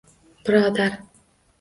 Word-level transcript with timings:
Birodar 0.47 0.97